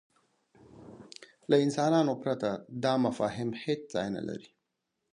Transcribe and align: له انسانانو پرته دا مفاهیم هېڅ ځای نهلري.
له 1.49 1.55
انسانانو 1.65 2.13
پرته 2.23 2.49
دا 2.83 2.93
مفاهیم 3.05 3.49
هېڅ 3.63 3.81
ځای 3.93 4.07
نهلري. 4.15 4.49